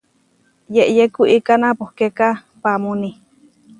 [0.75, 2.27] Yeʼyé kuiká napohkéka
[2.61, 3.09] paʼámuuní.